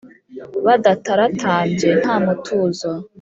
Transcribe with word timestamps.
badataratambye 0.65 1.89
ntamutuzo 2.01 2.91